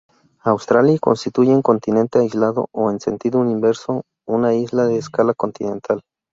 Australia 0.45 0.97
constituye 0.99 1.53
un 1.55 1.61
continente 1.61 2.17
aislado 2.17 2.61
o, 2.71 2.89
en 2.89 2.99
sentido 2.99 3.45
inverso, 3.45 4.01
una 4.25 4.51
isla 4.55 4.85
de 4.85 4.97
escala 4.97 5.35
continental. 5.35 6.01